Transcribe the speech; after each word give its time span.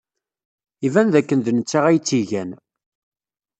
Iban 0.87 1.07
dakken 1.13 1.39
d 1.45 1.47
netta 1.51 1.79
ay 1.85 1.97
tt-igan. 1.99 2.51